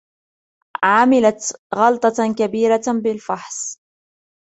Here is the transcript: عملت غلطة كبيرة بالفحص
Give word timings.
عملت 0.85 1.53
غلطة 1.75 2.33
كبيرة 2.37 2.81
بالفحص 3.03 3.77